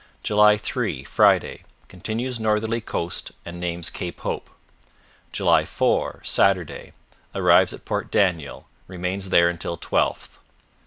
[0.23, 4.49] "3 Friday Continues northerly course and names Cape Hope."
[5.31, 6.93] 4 Saturday
[7.35, 10.39] Arrives at Port Daniel; remains there until 12th.